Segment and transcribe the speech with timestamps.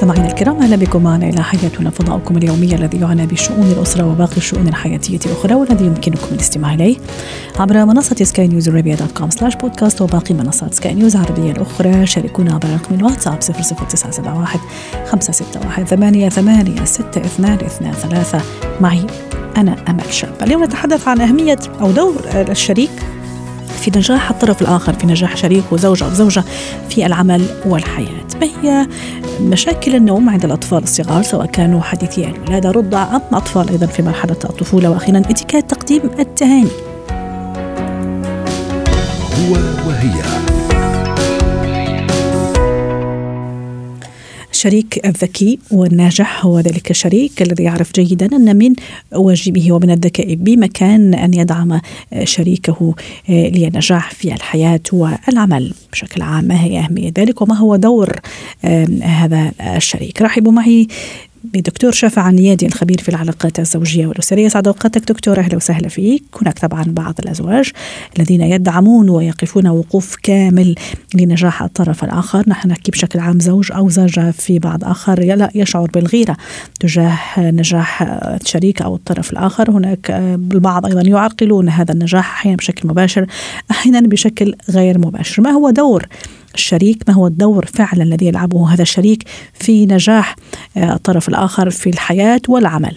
[0.00, 4.68] مستمعينا الكرام أهلا بكم معنا إلى حياتنا فضاؤكم اليومي الذي يعنى بشؤون الأسرة وباقي الشؤون
[4.68, 6.96] الحياتية الأخرى والذي يمكنكم الاستماع إليه
[7.58, 12.06] عبر منصة Sky News Arabia dot com slash podcast وباقي منصات سكاي نيوز العربية الأخرى.
[12.06, 14.60] شاركونا عبر رقم الواتساب 00971
[15.06, 18.40] 561 8 8 6 2 2 3
[18.80, 19.06] معي
[19.56, 20.34] أنا أمل شاب.
[20.42, 22.90] اليوم نتحدث عن أهمية أو دور الشريك
[23.80, 26.44] في نجاح الطرف الآخر في نجاح شريك وزوجة أو زوجة
[26.88, 28.26] في العمل والحياة.
[28.40, 28.86] ما هي
[29.40, 34.36] مشاكل النوم عند الأطفال الصغار سواء كانوا حديثي الولادة رضع أم أطفال أيضا في مرحلة
[34.44, 36.70] الطفولة وأخيرا اتيكيت تقديم التهاني.
[39.38, 39.52] هو
[39.88, 40.39] وهي.
[44.60, 48.74] الشريك الذكي والناجح هو ذلك الشريك الذي يعرف جيدا أن من
[49.12, 51.80] واجبه ومن الذكاء بمكان أن يدعم
[52.24, 52.94] شريكه
[53.28, 56.44] للنجاح في الحياة والعمل بشكل عام.
[56.44, 58.20] ما هي أهمية ذلك وما هو دور
[59.02, 60.22] هذا الشريك.
[60.22, 60.88] رحبوا معي
[61.44, 64.48] بدكتور شافع النيادي الخبير في العلاقات الزوجية والأسرية.
[64.48, 66.24] سعد أوقاتك دكتور أهلا وسهلا فيك.
[66.42, 67.70] هناك طبعا بعض الأزواج
[68.16, 70.74] الذين يدعمون ويقفون وقوف كامل
[71.14, 72.44] لنجاح الطرف الآخر.
[72.48, 76.36] نحن نحكي بشكل عام زوج أو زوجة في بعض آخر لا يشعر بالغيرة
[76.80, 79.70] تجاه نجاح الشريك أو الطرف الآخر.
[79.70, 83.26] هناك البعض أيضا يعرقلون هذا النجاح أحيانا بشكل مباشر
[83.70, 85.42] أحيانا بشكل غير مباشر.
[85.42, 86.06] ما هو دور
[86.54, 90.36] الشريك ما هو الدور فعلا الذي يلعبه هذا الشريك في نجاح
[90.76, 92.96] الطرف الآخر في الحياة والعمل.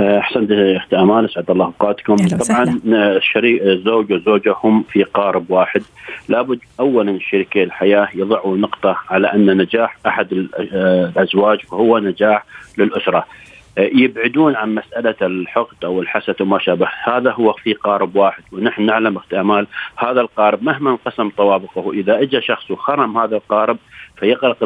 [0.00, 2.16] أحسنت أخت أمال أسعد الله أوقاتكم.
[2.16, 5.82] طبعا الشريك الزوج والزوجه هم في قارب واحد.
[6.28, 12.44] لابد اولا شريكي الحياة يضعوا نقطة على أن نجاح أحد الأزواج هو نجاح
[12.78, 13.24] للأسرة.
[13.78, 16.88] يبعدون عن مسألة الحقد أو الحسد وما شابه.
[17.04, 19.66] هذا هو في قارب واحد ونحن نعلم اخت أمال
[19.96, 21.92] هذا القارب مهما انقسم طوابقه.
[21.92, 23.78] إذا اجى شخص وخرم هذا القارب
[24.16, 24.64] فيقرق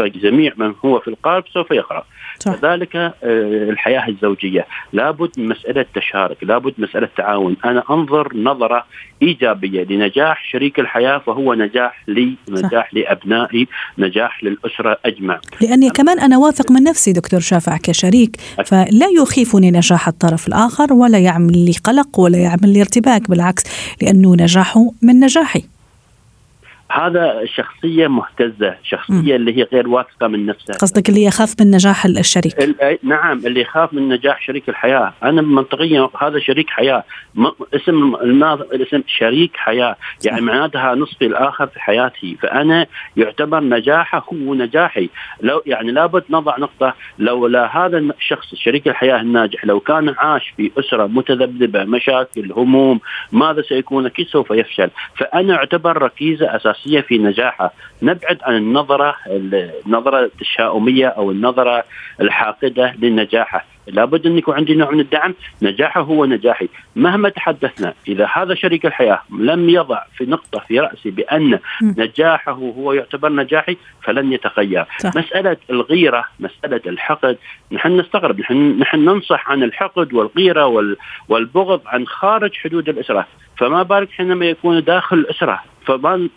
[0.00, 2.04] جميع من هو في القارب سوف يقرأ.
[2.44, 3.14] كذلك
[3.72, 4.66] الحياة الزوجية.
[4.92, 7.56] لابد من مسألة تشارك لابد مسألة تعاون.
[7.64, 8.84] أنا أنظر نظرة
[9.22, 12.94] إيجابية لنجاح شريك الحياة فهو نجاح لي نجاح صح.
[12.94, 15.40] لأبنائي نجاح للأسرة أجمع.
[15.60, 18.36] لأني كمان أنا واثق من نفسي دكتور شافع كشريك.
[18.66, 23.64] فلا يخيفني نجاح الطرف الآخر ولا يعمل لي قلق ولا يعمل لي ارتباك بالعكس
[24.02, 25.64] لأنه نجاحه من نجاحي.
[26.92, 29.36] هذا شخصية مهتزة شخصية م.
[29.36, 30.74] اللي هي غير واثقة من نفسها.
[30.74, 32.54] قصدك اللي يخاف من نجاح الشريك.
[33.02, 35.12] نعم اللي يخاف من نجاح شريك الحياة.
[35.22, 37.04] أنا منطقيا هذا شريك حياة.
[37.74, 38.14] اسم
[38.72, 39.96] الاسم شريك حياة.
[40.24, 42.36] يعني معناتها نصفي الآخر في حياتي.
[42.42, 42.86] فأنا
[43.16, 45.08] يعتبر نجاحه هو نجاحي.
[45.40, 46.94] لو يعني لابد نضع نقطة.
[47.18, 53.00] لولا هذا الشخص شريك الحياة الناجح لو كان عاش في أسرة متذبذبة مشاكل هموم
[53.32, 54.90] ماذا سيكون؟ أكيد سوف يفشل.
[55.16, 56.81] فأنا أعتبر ركيزة أساسية.
[56.86, 57.72] الاساسيه في نجاحه،
[58.02, 59.16] نبعد عن النظرة
[59.86, 61.84] النظرة التشاؤمية أو النظرة
[62.20, 68.28] الحاقدة لنجاحه، لابد أن يكون عندي نوع من الدعم، نجاحه هو نجاحي، مهما تحدثنا إذا
[68.34, 74.32] هذا شريك الحياة لم يضع في نقطة في رأسي بأن نجاحه هو يعتبر نجاحي فلن
[74.32, 75.16] يتغير، صح.
[75.16, 77.36] مسألة الغيرة، مسألة الحقد،
[77.72, 78.40] نحن نستغرب.
[78.40, 80.86] نحن نحن ننصح عن الحقد والغيرة
[81.28, 83.26] والبغض عن خارج حدود الاسره،
[83.56, 85.62] فما بالك حينما يكون داخل الاسره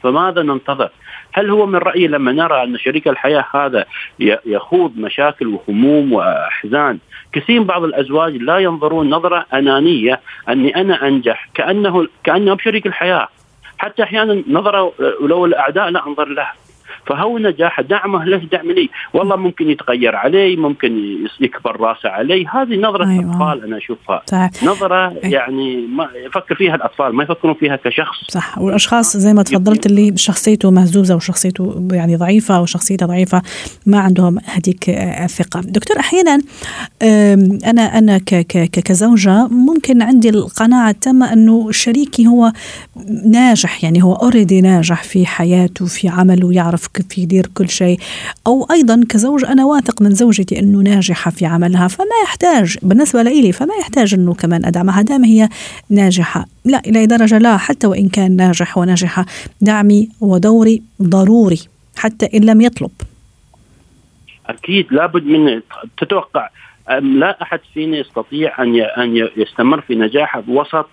[0.03, 0.89] فماذا ننتظر؟
[1.33, 3.85] هل هو من رأيي لما نرى أن شريك الحياة هذا
[4.45, 6.99] يخوض مشاكل وهموم وأحزان؟
[7.35, 10.19] كثير بعض الأزواج لا ينظرون نظرة أنانية
[10.49, 13.27] أني أنا أنجح كأنه كأنه بشريك الحياة.
[13.77, 16.53] حتى أحيانا نظرة ولو الأعداء لا أنظر لها.
[17.07, 22.45] فهو نجاح دعمه له دعم لي؟ والله ممكن يتغير علي ممكن يكبر راسه علي.
[22.47, 23.31] هذه نظرة أيوة.
[23.31, 24.21] أطفال أنا أشوفها.
[24.25, 24.49] صح.
[24.63, 28.17] نظرة يعني ما يفكر فيها الأطفال ما يفكرون فيها كشخص.
[28.29, 28.57] صح.
[28.57, 33.41] والأشخاص زي ما تفضلت اللي شخصيته مهزوزة وشخصيته يعني ضعيفة وشخصيته ضعيفة
[33.85, 35.61] ما عندهم هذيك الثقة.
[35.61, 36.41] دكتور أحيانا
[37.65, 38.17] أنا أنا
[38.85, 42.51] كزوجة ممكن عندي القناعة التامة أنه شريكي هو
[43.25, 47.99] ناجح يعني هو اوريدي ناجح في حياته في عمله يعرف كيف يدير كل شيء.
[48.47, 53.51] أو أيضا كزوج أنا واثق من زوجتي أنه ناجحة في عملها فما يحتاج بالنسبة لي
[53.51, 55.01] فما يحتاج أنه كمان أدعمها.
[55.01, 55.49] دام هي
[55.89, 59.25] ناجحة لا إلى درجة لا حتى وإن كان ناجح وناجحة
[59.61, 61.59] دعمي ودوري ضروري
[61.97, 62.91] حتى إن لم يطلب.
[64.45, 65.61] أكيد لابد من
[65.97, 66.49] تتوقع.
[67.01, 70.89] لا أحد فينا يستطيع أن أن يستمر في نجاحه بوسط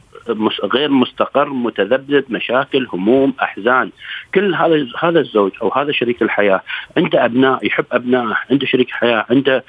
[0.65, 3.91] غير مستقر متذبذب مشاكل هموم أحزان.
[4.35, 6.63] كل هذا هذا الزوج أو هذا شريك الحياة
[6.97, 9.65] عنده أبناء يحب ابنائه عنده شريك حياة عنده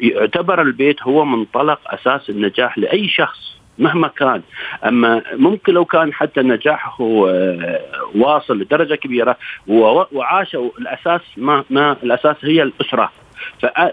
[0.00, 4.42] يعتبر البيت هو منطلق أساس النجاح لأي شخص مهما كان.
[4.84, 7.80] أما ممكن لو كان حتى نجاحه آه،
[8.14, 9.36] واصل لدرجة كبيرة
[9.66, 13.12] وعاش الاساس ما ما الأساس هي الأسرة.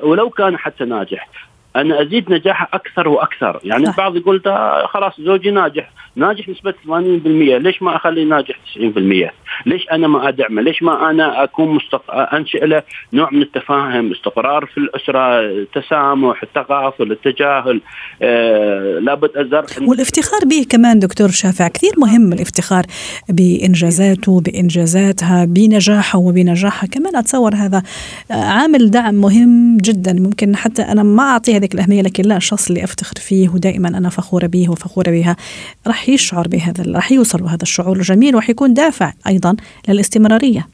[0.02, 1.30] ولو كان حتى ناجح
[1.76, 3.60] أنا أزيد نجاحه أكثر وأكثر.
[3.64, 3.92] يعني صح.
[3.92, 5.92] البعض يقول ده خلاص زوجي ناجح.
[6.16, 6.86] ناجح نسبة 80%
[7.62, 9.32] ليش ما اخليه ناجح 90%
[9.66, 12.04] ليش أنا ما أدعمه؟ ليش ما أنا أكون مستق...
[12.12, 12.84] أنشئ له
[13.14, 17.82] نوع من التفاهم؟ استقرار في الأسرة التسامح التغافل التجاهل.
[18.22, 19.00] آه...
[19.00, 21.68] لابد ازر والافتخار به كمان دكتور شافع.
[21.68, 22.84] كثير مهم الافتخار
[23.30, 26.88] بإنجازاته بإنجازاتها بنجاحه وبنجاحها.
[26.88, 27.84] كمان أتصور هذا
[28.32, 30.14] عامل دعم مهم جدا.
[30.14, 34.10] ممكن حتى أنا ما اعطي هذه الاهميه لكن لا الشخص اللي أفتخر فيه ودائما أنا
[34.10, 35.36] فخورة به وفخورة بها
[35.88, 37.98] راح يشعر بهذا راح يوصل هذا الشعور.
[37.98, 39.56] الجميل وراح يكون دافع أيضا
[39.90, 40.68] للاستمرارية.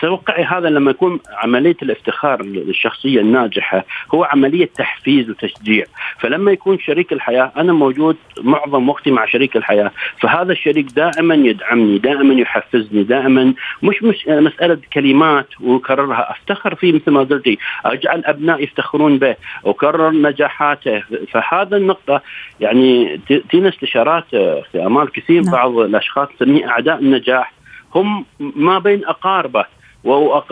[0.00, 5.84] توقعي هذا لما يكون عملية الافتخار للشخصيه الناجحة هو عملية تحفيز وتشجيع،
[6.18, 11.98] فلما يكون شريك الحياة أنا موجود معظم وقتي مع شريك الحياة، فهذا الشريك دائما يدعمني،
[11.98, 18.62] دائما يحفزني، دائما مش مش مسألة كلمات وكررها أفتخر فيه مثل ما قلتي، أجعل أبناء
[18.62, 19.36] يفتخرون به،
[19.66, 22.22] اكرر نجاحاته، فهذا النقطة
[22.60, 23.20] يعني
[23.50, 24.24] تينا استشارات
[24.72, 25.52] في آمال كثير نعم.
[25.52, 27.52] بعض الأشخاص تسميه أعداء النجاح.
[27.94, 29.64] هم ما بين أقاربه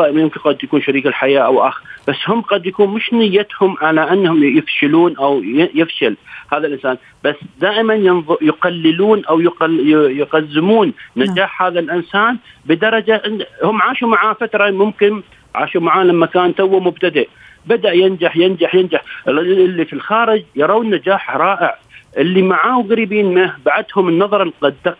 [0.01, 4.45] يمكن قد يكون شريك الحياة أو اخ بس هم قد يكون مش نيتهم على أنهم
[4.59, 5.43] يفشلون أو
[5.75, 6.17] يفشل
[6.53, 6.97] هذا الإنسان.
[7.25, 7.95] بس دائما
[8.43, 9.89] يقللون أو يقل
[10.19, 13.23] يقزمون نجاح هذا الإنسان بدرجة
[13.63, 15.23] هم عاشوا معاه فترة ممكن
[15.55, 17.29] عاشوا معاه لما كان توه مبتدئ.
[17.67, 19.03] بدأ ينجح ينجح ينجح.
[19.29, 21.79] اللي في الخارج يرون نجاح رائع.
[22.17, 24.53] اللي معاه وقريبين منه بعدهم النظرة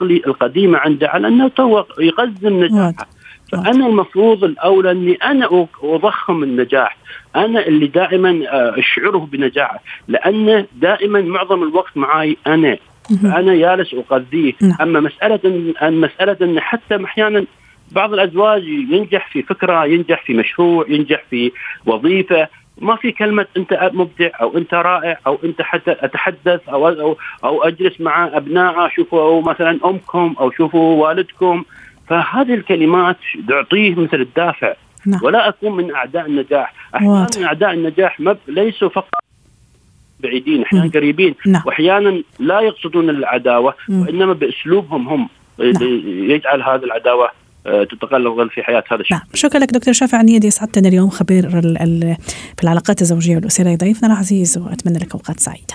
[0.03, 3.07] القديمة عنده على أنه تو يقزم نجاحه
[3.53, 6.97] فأنا المفروض الاولى أني أنا اضخم النجاح.
[7.37, 12.79] أنا اللي دائما آه، أشعره بنجاحه لأنه دائما معظم الوقت معي أنا.
[13.25, 14.53] أنا جالس أقضيه.
[14.63, 14.77] نعم.
[14.81, 15.41] أما مسألة
[15.83, 17.45] ان مسألة إن حتى أحيانا
[17.93, 21.53] بعض الأزواج ينجح في فكرة ينجح في مشروع ينجح في
[21.87, 22.49] وظيفة.
[22.81, 27.63] ما في كلمة أنت مبدع أو أنت رائع أو أنت حتى أتحدث أو أو, أو
[27.63, 31.65] أجلس مع أبناء شوفوا مثلا أمكم أو شوفوا والدكم.
[32.09, 33.17] فهذه الكلمات
[33.49, 34.75] تعطيه مثل الدافع.
[35.07, 35.21] نعم.
[35.23, 36.75] ولا أكون من أعداء النجاح.
[36.95, 38.39] أحيانا من أعداء النجاح مب...
[38.49, 39.25] ليسوا فقط
[40.21, 41.35] بعيدين أحيانا قريبين.
[41.47, 41.63] نعم.
[41.67, 45.29] واحيانا لا يقصدون العداوة وإنما بأسلوبهم هم
[45.59, 45.75] نعم.
[46.07, 47.31] يجعل هذه العداوة
[47.65, 49.19] تتغلغل في حياة هذا الشخص.
[49.19, 51.51] نعم شكرا لك دكتور شافع عنيدي سعدتنا اليوم خبير
[52.57, 55.75] في العلاقات الزوجية والأسرية ضيفنا العزيز وأتمنى لك أوقات سعيدة.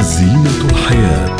[0.00, 1.36] زينة الحياة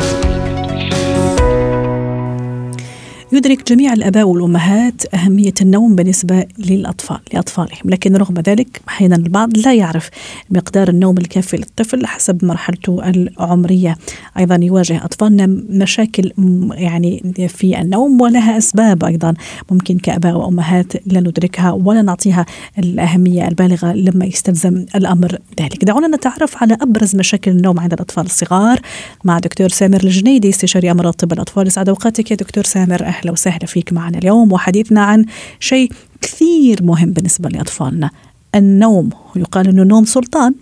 [3.33, 9.73] يدرك جميع الآباء والأمهات أهمية النوم بالنسبة للاطفال لأطفالهم، لكن رغم ذلك أحيانا البعض لا
[9.73, 10.09] يعرف
[10.49, 13.97] مقدار النوم الكافي للطفل حسب مرحلته العمرية،
[14.37, 16.31] أيضا يواجه أطفالنا مشاكل
[16.71, 19.33] يعني في النوم ولها أسباب أيضا
[19.71, 22.45] ممكن كآباء وأمهات لا ندركها ولا نعطيها
[22.79, 25.85] الأهمية البالغة لما يستلزم الأمر ذلك.
[25.85, 28.79] دعونا نتعرف على أبرز مشاكل النوم عند الأطفال الصغار
[29.23, 33.20] مع دكتور سامر الجنيدي استشاري أمراض طب الأطفال، يسعد أوقاتك يا دكتور سامر.
[33.21, 34.51] أهلا وسهلا فيك معنا اليوم.
[34.51, 35.25] وحديثنا عن
[35.59, 38.09] شيء كثير مهم بالنسبة لأطفالنا.
[38.55, 39.09] النوم.
[39.35, 40.53] يقال إنه النوم سلطان.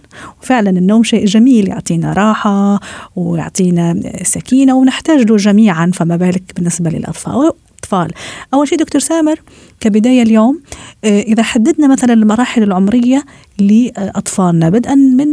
[0.41, 2.79] وفعلا النوم شيء جميل يعطينا راحة
[3.15, 7.51] ويعطينا سكينة ونحتاج له جميعا فما بالك بالنسبة للأطفال.
[7.93, 8.11] الاطفال
[8.53, 9.41] أول شيء دكتور سامر
[9.79, 10.61] كبداية اليوم
[11.03, 13.23] آه، إذا حددنا مثلا المراحل العمرية
[13.59, 15.27] لأطفالنا بدءا من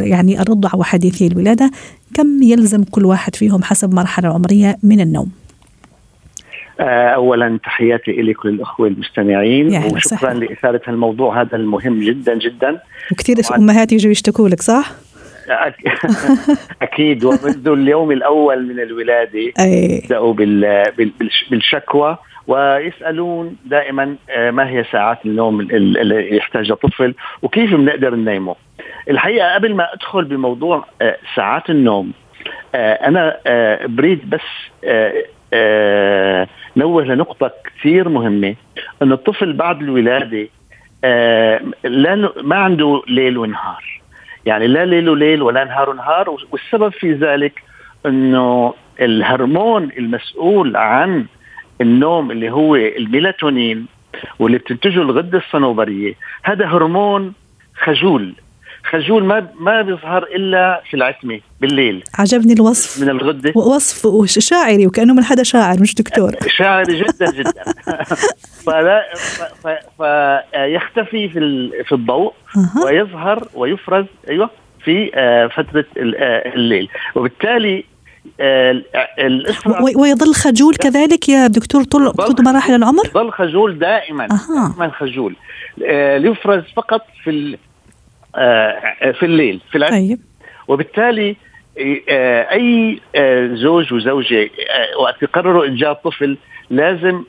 [0.00, 1.70] يعني الرضع وحديثي الولادة
[2.14, 5.41] كم يلزم كل واحد فيهم حسب مرحلة عمرية من النوم؟
[6.80, 12.80] اولا تحياتي لك وللاخوه المستمعين وشكرا لإثارة الموضوع هذا المهم جدا جدا.
[13.12, 14.92] وكثير امهات يجوا يشتكوا لك صح؟
[16.82, 17.24] أكيد.
[17.24, 20.34] ومنذ اليوم الأول من الولادة يبداوا
[21.50, 28.54] بالشكوى ويسألون دائما آه، ما هي ساعات النوم اللي يحتاجها الطفل وكيف بنقدر ننيمه.
[29.10, 32.12] الحقيقة قبل ما أدخل بموضوع آه، ساعات النوم
[32.74, 33.36] أنا
[33.86, 34.40] بريد بس
[34.84, 35.24] آه
[36.76, 38.54] نوه لنقطة كثير مهمة
[39.02, 40.48] أن الطفل بعد الولادة
[41.04, 44.00] آه لا ما عنده ليل ونهار.
[44.46, 47.62] يعني لا ليل ليل ولا نهار نهار والسبب في ذلك
[48.06, 51.26] أنه الهرمون المسؤول عن
[51.80, 53.86] النوم اللي هو الميلاتونين
[54.38, 57.32] واللي بتنتجه الغدة الصنوبرية هذا هرمون
[57.76, 58.34] خجول.
[58.84, 62.04] خجول ما ما بيظهر إلا في العتمة بالليل.
[62.18, 63.02] عجبني الوصف.
[63.02, 63.52] من الغدة.
[63.56, 64.06] وصف
[64.38, 66.36] شاعري وكأنه من حدا شاعر مش دكتور.
[66.46, 67.64] شاعري جدا جدا.
[68.66, 69.02] فلا
[69.98, 72.32] فيختفي في في الضوء
[72.84, 74.50] ويظهر ويفرز أيوه
[74.84, 76.88] في آه، فترة آه، الليل.
[77.14, 77.84] وبالتالي
[78.40, 78.82] آه،
[79.96, 84.68] ويظل خجول كذلك يا دكتور طول طول مراحل العمر؟ يظل خجول دائما أه.
[84.78, 85.36] دائما خجول.
[86.18, 87.56] ليفرز فقط في
[89.12, 89.98] في الليل في العشاء.
[89.98, 90.18] طيب.
[90.68, 91.36] وبالتالي
[91.78, 93.00] أي
[93.56, 94.50] زوج وزوجة
[94.98, 96.36] وقت يقرروا انجاب طفل
[96.70, 97.24] لازم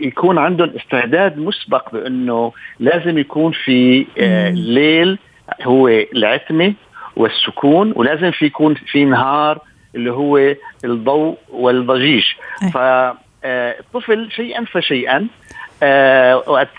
[0.00, 4.06] يكون عندهم استعداد مسبق بأنه لازم يكون في
[4.52, 5.18] ليل
[5.62, 6.74] هو العتمة
[7.16, 9.58] والسكون ولازم في يكون في نهار
[9.94, 12.24] اللي هو الضوء والضجيج.
[12.72, 15.26] فالطفل شيئا فشيئا آه،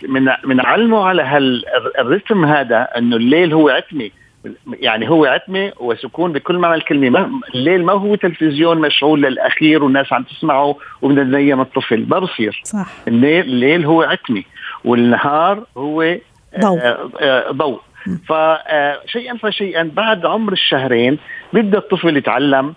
[0.10, 4.10] من من علمه على هالرتم هذا إنه الليل هو عتمه
[4.80, 7.30] يعني هو عتمه وسكون بكل معنى الكلمة.
[7.56, 12.06] الليل ما هو تلفزيون مشغول للأخير والناس عم تسمعه وبدنا ننيم الطفل.
[12.10, 12.62] ما بصير.
[12.64, 12.88] صح.
[13.08, 14.44] الليل الليل هو عتمه
[14.86, 16.16] والنهار هو
[16.60, 16.80] ضوء.
[16.80, 17.82] آه، آه، ضوء.
[18.06, 21.18] فشيئا فشيئا بعد عمر الشهرين
[21.54, 22.74] بيبدا الطفل يتعلم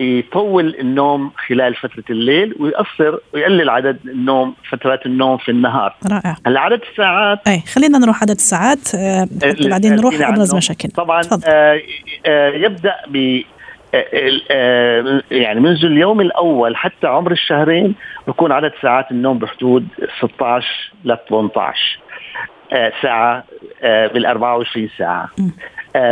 [0.00, 5.94] يطول النوم خلال فترة الليل ويأثر ويقلل عدد النوم فترات النوم في النهار.
[6.12, 6.36] رائع.
[6.46, 8.94] هلا عدد الساعات؟ أي خلينا نروح عدد الساعات.
[8.94, 9.28] آه
[9.68, 10.88] بعدين نروح أبرز مشاكل.
[10.88, 11.80] طبعا آه
[12.26, 13.42] آه يبدأ ب
[13.94, 17.94] آه، آه، يعني منذ اليوم الأول حتى عمر الشهرين
[18.28, 19.86] بكون عدد ساعات النوم بحدود
[20.18, 21.98] 16 ل 18
[22.72, 23.44] آه، ساعة
[23.82, 25.28] بال 24 ساعة.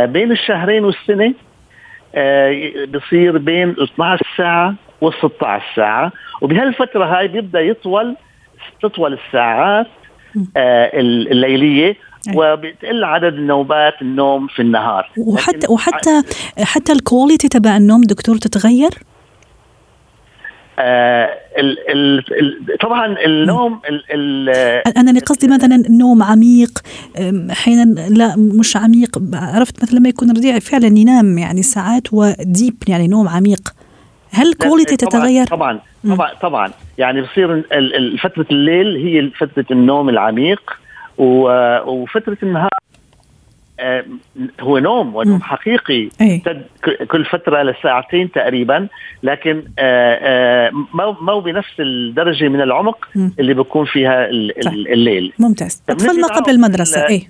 [0.05, 1.33] بين الشهرين والسنة
[2.93, 6.11] بصير بين 12 ساعة و 16 ساعة.
[6.41, 8.15] وبهالفترة هاي بيبدأ يطول
[8.81, 9.87] تطول الساعات
[10.57, 11.95] الليلية
[12.35, 15.09] وبتقل عدد النوبات النوم في النهار.
[15.17, 16.23] وحتى وحتى
[16.63, 18.89] حتى ال quality تبع النوم دكتور تتغير؟
[20.79, 24.49] آه ال ال طبعا النوم ال ال
[24.97, 26.79] أنا قصدي مثلا نوم عميق
[27.51, 32.75] أحيانا لا مش عميق عرفت مثلا لما يكون رضيع فعلا ينام يعني ساعات و deep
[32.87, 33.73] يعني نوم عميق.
[34.31, 36.71] هل الكواليتي تتغير؟ طبعا طبعا طبعا.
[36.97, 37.63] يعني بصير
[38.21, 40.61] فترة الليل هي فترة النوم العميق
[41.17, 42.69] وفترة النهار
[44.59, 46.09] هو نوم ونوم حقيقي.
[46.21, 46.41] أي.
[47.07, 48.87] كل فترة لساعتين تقريبا.
[49.23, 50.71] لكن آه، آه،
[51.21, 53.07] ما بنفس الدرجة من العمق
[53.39, 54.73] اللي بيكون فيها طيب.
[54.73, 55.33] الليل.
[55.39, 55.83] ممتاز.
[55.89, 57.07] اطفال ما قبل المدرسة.
[57.07, 57.27] اي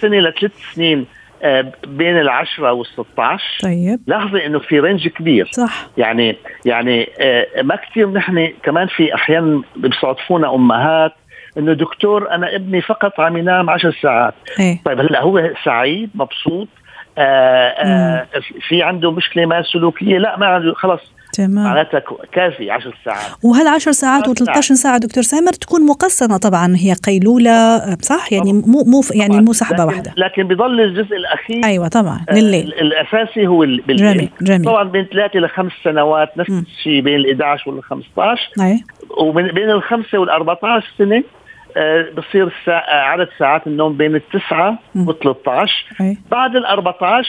[0.00, 1.06] سنة لثلاث سنين
[1.86, 4.00] بين العشرة وال 16 طيب.
[4.06, 5.48] لاحظي إنه في range كبير.
[5.52, 5.88] صح.
[5.96, 7.08] يعني يعني
[7.62, 11.12] ما كثير نحن كمان في أحيانا بيصادفونا أمهات.
[11.58, 14.34] إنه دكتور أنا ابني فقط عم ينام عشر ساعات.
[14.60, 16.68] إيه؟ طيب هلأ هو سعيد مبسوط
[17.18, 18.26] آآ آآ
[18.68, 21.00] في عنده مشكلة ما سلوكية؟ لا ما عنده خلص.
[21.32, 21.64] تمام.
[21.64, 23.44] معناتها كافي 10 ساعات.
[23.44, 28.84] وهل 10 ساعات و13 ساعة دكتور سامر تكون مقسمة طبعا؟ هي قيلولة صح؟ يعني مو
[28.84, 30.12] مو يعني مو سحبة واحدة.
[30.16, 32.20] لكن بيضل الجزء الأخير أيوة طبعا.
[32.32, 32.74] لليل.
[32.74, 33.96] آه الأساسي هو بالليل.
[33.96, 38.82] جميل جميل طبعا بين ثلاثة لخمس سنوات نفس الشيء بين ال 11 وال 15 أي.
[39.18, 41.22] وبين الخمسة وال 14 سنة آه،
[42.16, 45.72] بصير آه، عدد ساعات النوم بين التسعة و 13
[46.30, 47.28] بعد ال 14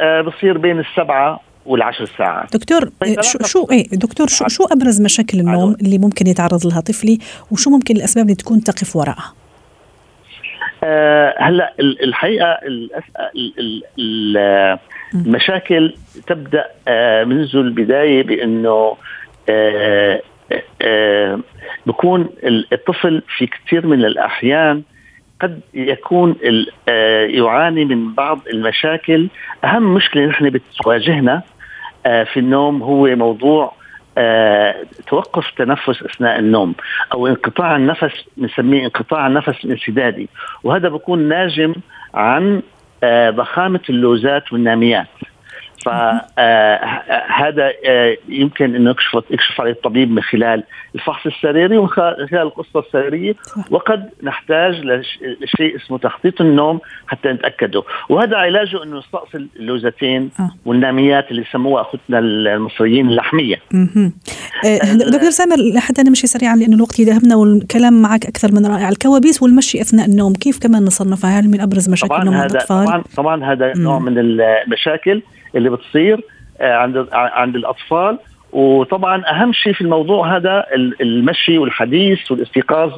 [0.00, 5.00] آه، بصير بين السبعة والعشر ساعات دكتور طيب شو شو إيه دكتور شو شو أبرز
[5.00, 7.18] مشاكل النوم اللي ممكن يتعرض لها طفلي؟
[7.50, 9.34] وشو ممكن الأسباب اللي تكون تقف وراءها؟
[10.84, 12.58] آه هلا الحقيقة
[15.14, 15.94] المشاكل
[16.26, 18.96] تبدأ آه منذ البداية بأنه آه
[19.48, 20.22] آه
[21.86, 22.28] بكون
[22.72, 24.82] الطفل في كثير من الأحيان
[25.42, 26.36] قد يكون
[26.88, 29.28] آه، يعاني من بعض المشاكل.
[29.64, 31.42] أهم مشكلة نحن بتواجهنا
[32.06, 33.72] آه، في النوم هو موضوع
[34.18, 34.74] آه،
[35.06, 36.74] توقف تنفس أثناء النوم
[37.12, 40.28] أو انقطاع النفس بنسميه انقطاع النفس الانسدادي.
[40.64, 41.74] وهذا بيكون ناجم
[42.14, 42.62] عن
[43.28, 45.06] ضخامة اللوزات والناميات.
[45.84, 50.62] فهذا آه، يمكن انه يكشف يكشف عليه الطبيب من خلال
[50.94, 53.34] الفحص السريري ومن خلال القصة السريرية.
[53.70, 54.74] وقد نحتاج
[55.40, 57.82] لشيء اسمه تخطيط النوم حتى نتأكده.
[58.08, 60.50] وهذا علاجه أنه نستأصل اللوزتين آه.
[60.64, 63.56] والناميات اللي سموها أخوتنا المصريين اللحمية.
[64.64, 68.88] آه، دكتور سامر حتى نمشي سريعا لأنه الوقت يذهبنا والكلام معك أكثر من رائع.
[68.88, 73.52] الكوابيس والمشي أثناء النوم كيف كمان نصنفها؟ هل من أبرز مشاكل نوم الأطفال؟ طبعا طبعا
[73.52, 75.22] هذا نوع من المشاكل
[75.56, 76.20] اللي بتصير
[76.60, 78.18] آه، عند عند الأطفال.
[78.52, 80.66] وطبعا أهم شيء في الموضوع هذا
[81.00, 82.92] المشي والحديث والاستيقاظ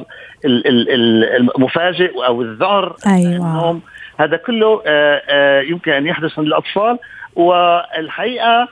[0.45, 3.35] المفاجئ أو الذعر أيوه.
[3.35, 3.81] النوم
[4.19, 6.97] هذا كله آه، آه، يمكن أن يحدث عند الأطفال.
[7.35, 8.67] والحقيقة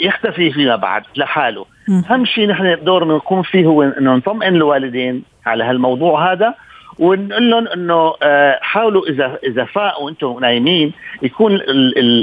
[0.00, 1.66] يختفي فيما بعد لحاله.
[2.10, 6.54] أهم شيء نحن دورنا نقوم فيه هو انه نطمئن الوالدين على هالموضوع هذا.
[6.98, 11.60] ونقول لهم إنه آه، حاولوا إذا إذا فاقوا أنتم نايمين يكون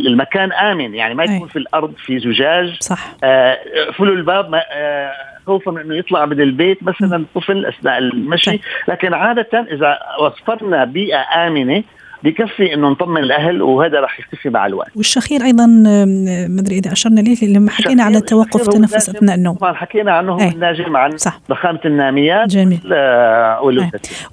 [0.08, 2.78] المكان آمن يعني ما يكون في الأرض في زجاج.
[2.80, 3.16] صح.
[3.24, 5.12] اقفلوا الباب آه،
[5.46, 8.60] خوفا من إنه يطلع من البيت مثلا الطفل أثناء المشي.
[8.88, 11.84] لكن عادة إذا وفرنا بيئة آمنة
[12.24, 14.92] بكفي إنه نطمن الأهل وهذا راح يختفي مع الوقت.
[14.96, 19.56] والشخير أيضا ما ادري إذا أشرنا ليه لما حكينا على توقف تنفس أثناء النوم.
[19.56, 21.40] طبعا حكينا عنه هو الناجم عن صح.
[21.50, 22.50] ضخامة الناميات.
[22.50, 22.80] جميل.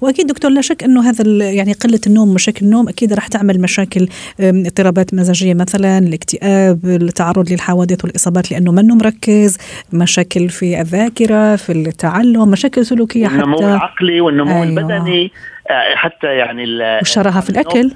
[0.01, 4.07] وأكيد دكتور لا شك إنه هذا يعني قلة النوم مشاكل النوم أكيد راح تعمل مشاكل
[4.39, 9.57] اضطرابات مزاجية مثلا الاكتئاب التعرض للحوادث والإصابات لأنه منه مركز
[9.93, 13.35] مشاكل في الذاكرة في التعلم مشاكل سلوكية حتى.
[13.35, 14.63] النمو العقلي والنمو أيوة.
[14.63, 15.25] البدني.
[15.25, 15.50] آه،
[15.95, 17.91] حتى يعني والشراهه في الأكل؟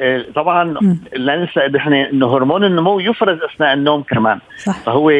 [0.00, 0.64] آه، طبعا
[1.16, 4.38] لا ننسى إحنا انه هرمون النمو يفرز أثناء النوم كمان.
[4.58, 4.78] صح.
[4.78, 5.12] فهو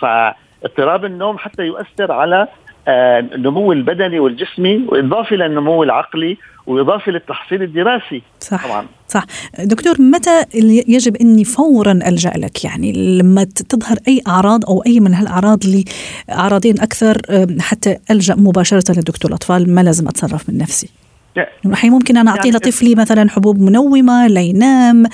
[0.00, 2.48] فاضطراب النوم حتى يؤثر على آه،
[2.88, 8.22] النمو البدني والجسمي وإضافة للنمو العقلي وإضافة للتحصيل الدراسي.
[8.40, 8.86] صح طبعا.
[9.08, 9.24] صح.
[9.58, 10.44] دكتور متى
[10.88, 15.84] يجب إني فورا ألجأ لك؟ يعني لما تظهر أي أعراض أو أي من هالأعراض اللي
[16.30, 17.20] أعراضين أكثر
[17.60, 20.88] حتى ألجأ مباشرة لدكتور الأطفال ما لازم أتصرف من نفسي؟
[21.66, 25.04] الحين ممكن أنا أعطي يعني لطفلي مثلا حبوب منومة لينام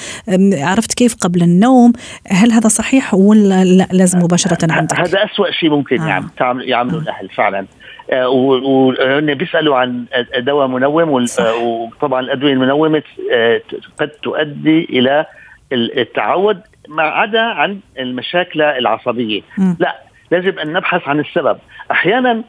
[0.52, 1.93] عرفت كيف قبل النوم؟
[2.29, 5.00] هل هذا صحيح ولا لا؟ لازم مباشرة عندك.
[5.00, 6.25] هذا أسوأ شيء ممكن آه.
[6.61, 7.67] يعملوا الأهل فعلا.
[8.12, 10.05] آه، وهن بيسألوا عن
[10.38, 11.26] دواء منوم
[11.62, 13.02] وطبعا الأدوية المنومة
[13.33, 13.61] آه،
[13.99, 15.26] قد تؤدي إلى
[15.73, 19.41] التعود ما عدا عن المشاكل العصبية.
[19.59, 19.75] م.
[19.79, 19.97] لا
[20.31, 21.59] لازم أن نبحث عن السبب.
[21.91, 22.45] أحيانا آه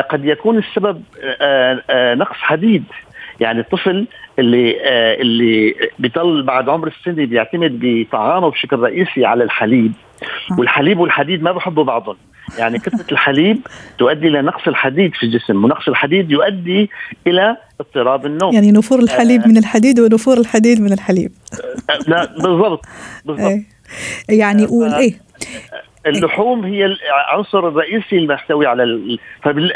[0.00, 1.02] قد يكون السبب
[1.40, 2.84] آه آه نقص حديد.
[3.40, 4.06] يعني الطفل
[4.38, 9.92] اللي آه اللي بيضل بعد عمر السنة بيعتمد بطعامه بشكل رئيسي على الحليب.
[10.58, 12.16] والحليب والحديد ما بحبوا بعضهم.
[12.58, 13.58] يعني كثره الحليب
[13.98, 16.90] تؤدي إلى نقص الحديد في الجسم ونقص الحديد يؤدي
[17.26, 18.54] إلى اضطراب النوم.
[18.54, 21.32] يعني نفور الحليب آه من الحديد ونفور الحديد من الحليب.
[21.90, 22.86] آه لا بالضبط
[23.24, 23.50] بالضبط.
[23.50, 23.64] إيه.
[24.38, 25.14] يعني قول إيه.
[26.08, 28.82] اللحوم هي العنصر الرئيسي المحتوي على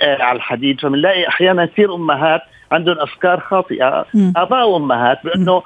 [0.03, 0.81] على الحديد.
[0.81, 2.43] فبنلاقي أحيانا كثير أمهات
[2.73, 5.63] عندهم أفكار خاطئة أباء وأمهات بأنه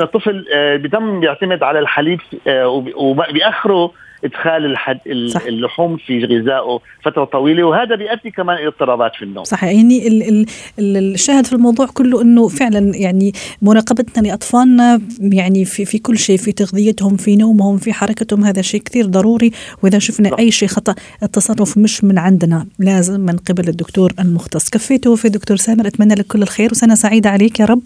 [0.00, 3.88] الطفل آه، بضم يعتمد على الحليب آه، وبيأخروا
[4.24, 5.42] إدخال الحد صح.
[5.42, 9.44] اللحوم في غذائه فترة طويلة وهذا بيؤدي كمان إلى اضطرابات في النوم.
[9.44, 9.70] صحيح.
[9.70, 10.46] يعني ال
[10.78, 16.36] ال الشاهد في الموضوع كله إنه فعلا يعني مراقبتنا لأطفالنا يعني في في كل شيء
[16.36, 19.52] في تغذيتهم في نومهم في حركتهم هذا شيء كثير ضروري.
[19.82, 20.38] وإذا شفنا صح.
[20.38, 24.70] أي شيء خطأ التصرف مش من عندنا لازم من قبل الدكتور المختص.
[24.70, 27.82] كفيته في دكتور سامر أتمنى لك كل الخير وسنة سعيدة عليك يا رب.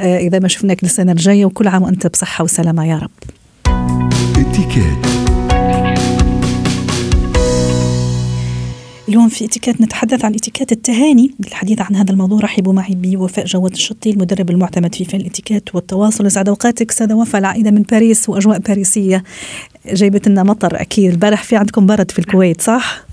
[0.00, 3.10] آه إذا ما شفناك السنة الجاية وكل عام وأنت بصحة وسلامة يا رب.
[4.36, 5.23] اتكات
[9.08, 11.30] اليوم في اتيكيت نتحدث عن اتيكيت التهاني.
[11.46, 16.26] للحديث عن هذا الموضوع رحبوا معي بوفاء جواد الشطي المدرب المعتمد في فن الاتيكيت والتواصل.
[16.26, 19.22] اسعد أوقاتك استاذه وفاء العائدة من باريس وأجواء باريسية.
[19.86, 23.04] جايبت لنا مطر أكيد البارح في عندكم برد في الكويت صح؟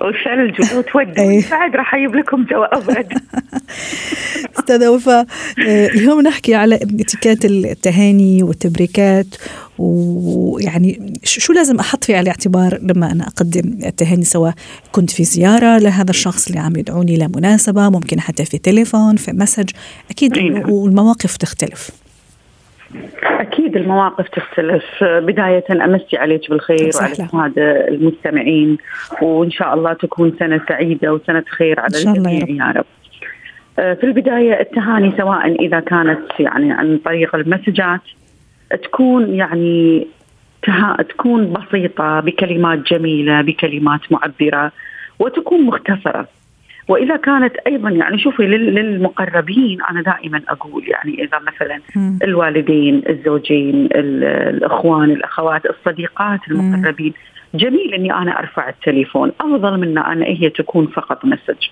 [0.00, 1.14] وثلج وتود
[1.50, 3.12] بعد راح أجيب لكم جو ابرد
[4.70, 5.26] وفاء
[5.68, 9.26] آه، اليوم نحكي على اتيكيت التهاني والتبريكات
[9.78, 14.54] ويعني شو لازم أحط في الاعتبار لما أنا أقدم التهاني سواء
[14.92, 19.70] كنت في زيارة لهذا الشخص اللي عم يدعوني لمناسبه ممكن حتى في تليفون في مسج
[20.10, 20.70] أكيد نعم.
[20.70, 21.90] والمواقف تختلف.
[23.22, 24.84] أكيد المواقف تختلف.
[25.02, 28.76] بداية أمسي عليك بالخير وعلى السادة المستمعين
[29.22, 32.84] وإن شاء الله تكون سنة سعيدة وسنة خير على الجميع يا رب.
[33.80, 38.00] في البداية التهاني سواء إذا كانت يعني عن طريق المسجات
[38.82, 40.06] تكون يعني
[41.08, 44.72] تكون بسيطة بكلمات جميلة بكلمات معبرة
[45.18, 46.28] وتكون مختصرة.
[46.88, 51.80] وإذا كانت أيضا يعني شوفي للمقربين أنا دائما أقول يعني إذا مثلا
[52.24, 57.12] الوالدين الزوجين الإخوان الأخوات الصديقات المقربين
[57.54, 59.32] جميل إني أنا أرفع التليفون.
[59.40, 61.68] أفضل من أن هي تكون فقط مسج.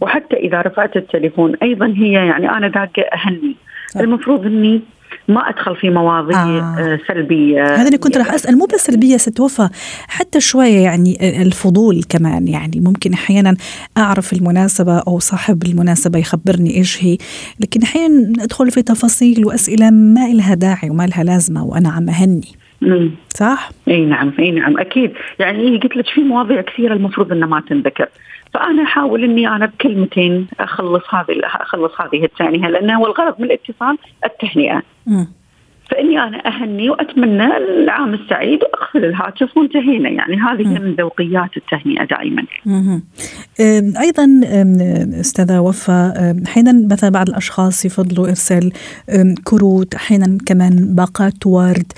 [0.00, 3.56] وحتى إذا رفعت التليفون أيضا هي يعني أنا داقه أهني.
[4.00, 4.82] المفروض إني
[5.28, 6.76] ما أدخل في مواضيع آه.
[6.78, 6.98] آه.
[7.08, 7.64] سلبية.
[7.64, 9.68] هذا اللي كنت راح أسأل مو بس سلبية ستوفى
[10.08, 12.48] حتى شوية يعني الفضول كمان.
[12.48, 13.56] يعني ممكن أحيانا
[13.98, 17.16] أعرف المناسبة أو صاحب المناسبة يخبرني إيش هي
[17.60, 22.63] لكن أحيانا أدخل في تفاصيل وأسئلة ما لها داعي وما لها لازمة وأنا عم أهني.
[23.28, 27.60] صح؟ إي نعم إي نعم أكيد يعني قلت لك في مواضيع كثيرة المفروض انها ما
[27.60, 28.08] تنذكر
[28.54, 33.98] فأنا أحاول إني أنا بكلمتين أخلص هذه أخلص هذه التهنئه لأن هو الغرض من الاتصال
[34.24, 34.82] التهنئة.
[35.90, 42.44] فإني أنا أهني وأتمنى العام السعيد واقفل الهاتف وانتهينا يعني هذه من ذوقيات التهنئة دائما.
[44.00, 44.40] أيضا
[45.20, 48.72] أستاذة وفاء أحيانا مثلا بعض الأشخاص يفضلوا إرسال
[49.44, 51.92] كروت أحيانا كمان باقات ورد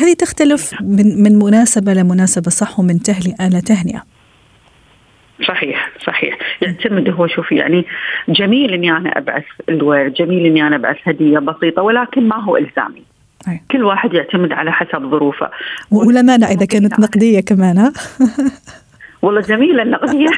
[0.00, 4.02] هذه تختلف من من مناسبة لمناسبة صح؟ ومن تهنئة لتهنئة.
[5.48, 6.38] صحيح صحيح.
[6.62, 7.84] يعتمد هو شوفي يعني
[8.28, 13.02] جميل إني أنا أبعث الورد جميل إني أنا أبعث هدية بسيطة ولكن ما هو إلزامي.
[13.48, 13.60] أي.
[13.70, 15.50] كل واحد يعتمد على حسب ظروفه.
[15.90, 17.92] ولا مانع إذا كانت نقدية كمان ها؟
[19.22, 20.28] والله جميلة النقدية.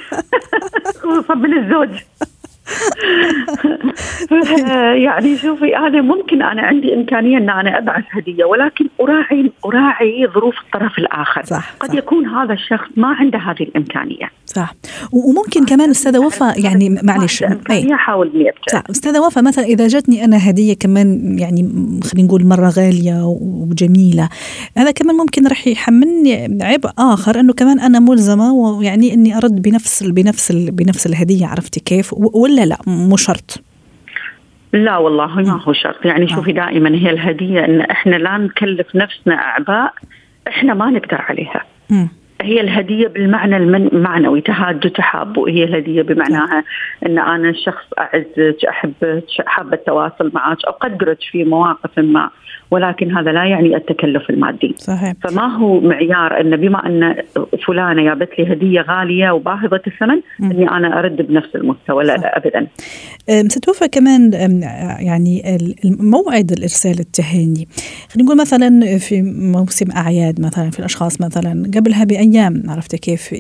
[1.01, 1.89] خصوصا من الزوج.
[5.07, 10.55] يعني شوفي أنا ممكن أنا عندي إمكانية إن أنا أبعث هدية ولكن أراعي أراعي ظروف
[10.61, 11.45] الطرف الآخر.
[11.45, 11.95] صح قد صح.
[11.95, 14.31] يكون هذا الشخص ما عنده هذه الإمكانية.
[14.47, 14.75] صح.
[15.13, 18.83] وممكن كمان أستاذة وفاء يعني معلش اي احاول إني صح.
[18.91, 21.63] أستاذة وفاء مثلا إذا جتني أنا هدية كمان يعني
[22.05, 24.29] خلينا نقول مرة غالية وجميلة
[24.77, 30.03] هذا كمان ممكن راح يحملني عبء آخر إنه كمان أنا ملزمة ويعني إني أرد بنفس
[30.03, 33.63] بنفس بنفس الهدية عرفتي كيف؟ ولا لا؟ مو شرط.
[34.73, 36.05] لا والله ما هو شرط.
[36.05, 36.55] يعني شوفي آه.
[36.55, 39.95] دائما هي الهدية إن إحنا لا نكلف نفسنا أعباء
[40.49, 41.65] إحنا ما نقدر عليها.
[42.43, 46.65] هي الهدية بالمعنى المعنوي تهاد تحاب وهي الهدية بمعناها
[47.07, 52.31] أن أنا شخص أعزك أحبك حابة التواصل معك أقدرك في مواقف ما
[52.71, 55.13] ولكن هذا لا يعني التكلف المادي صحيح.
[55.23, 57.17] فما هو معيار أن بما أن
[57.67, 60.51] فلانة جابت لي هدية غالية وباهظة الثمن م.
[60.51, 62.67] أني أنا أرد بنفس المستوى لا, لا أبدا
[63.49, 64.31] ستوفى كمان
[65.01, 67.69] يعني موعد الإرسال التهاني
[68.09, 73.35] خلينا نقول مثلا في موسم أعياد مثلا في الأشخاص مثلا قبلها بأيام عرفتي كيف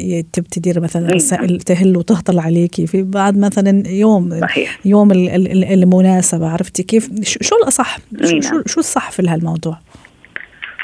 [0.50, 4.78] تدير مثلا رسائل تهل وتهطل عليكي في بعد مثلا يوم صحيح.
[4.84, 9.78] يوم المناسبة عرفتي كيف؟ شو الأصح؟ شو, شو, شو الصح في هالموضوع؟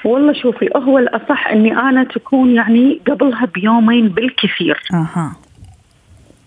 [0.05, 4.81] والله شوفي هو الأصح أني أنا تكون يعني قبلها بيومين بالكثير.
[4.93, 5.37] أها.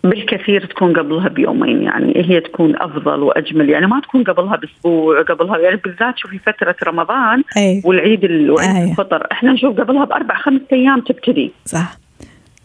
[0.03, 3.69] بالكثير تكون قبلها بيومين يعني هي تكون أفضل وأجمل.
[3.69, 7.81] يعني ما تكون قبلها بأسبوع قبلها يعني بالذات شوفي فترة رمضان أي.
[7.85, 9.27] والعيد وعيد الفطر.
[9.31, 11.51] إحنا نشوف قبلها بأربع خمس أيام تبتدي.
[11.65, 11.97] صح.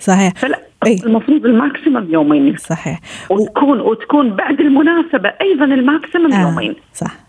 [0.00, 0.32] صحيح.
[0.36, 0.96] فلا أي.
[1.06, 2.56] المفروض ال maximum يومين.
[2.56, 3.00] صحيح.
[3.30, 6.42] وتكون وتكون بعد المناسبة أيضا ال maximum آه.
[6.42, 6.74] يومين.
[6.94, 7.27] صح.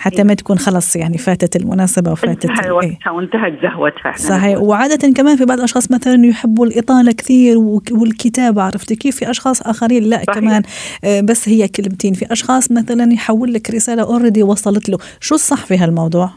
[0.00, 4.58] حتى ما تكون خلص يعني فاتت المناسبة وفاتت انتهى وقتها وانتهت زهوتها صحيح.
[4.58, 7.58] وعادة كمان في بعض الأشخاص مثلا يحبوا الإطالة كثير
[7.92, 10.38] والكتابة عرفتي كيف؟ في أشخاص آخرين لا صحيح.
[10.38, 10.62] كمان
[11.04, 12.14] آه، بس هي كلمتين.
[12.14, 14.98] في أشخاص مثلا يحول لك رسالة already وصلت له.
[15.20, 16.30] شو الصح في هالموضوع؟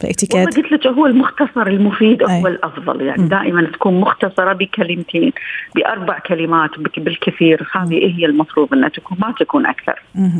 [0.00, 2.42] فاتيكيت قلت لك هو المختصر المفيد أي.
[2.42, 3.28] هو الأفضل يعني م.
[3.28, 5.32] دائما تكون مختصرة بكلمتين
[5.74, 10.02] بأربع كلمات بالكثير هذه هي المفروض إنها تكون ما تكون أكثر.
[10.14, 10.30] م.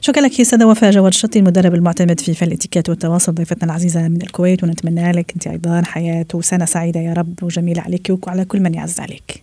[0.00, 4.08] شكرا لك يا سادة وفاء جواد الشطي المدرب المعتمد في فن الإتيكيت والتواصل ضيفتنا العزيزة
[4.08, 8.60] من الكويت ونتمنى لك أنت أيضا حياة وسنة سعيدة يا رب وجميلة عليك وعلى كل
[8.60, 9.42] من يعز عليك.